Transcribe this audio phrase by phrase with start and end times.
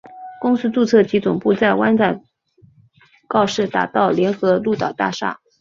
[0.41, 2.19] 公司注册地及总部在湾仔
[3.27, 5.37] 告士打道联合鹿岛大厦。